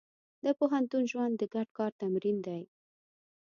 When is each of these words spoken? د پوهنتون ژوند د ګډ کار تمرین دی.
د 0.43 0.45
پوهنتون 0.59 1.03
ژوند 1.11 1.33
د 1.37 1.43
ګډ 1.53 1.67
کار 1.77 1.91
تمرین 2.01 2.37
دی. 2.47 2.61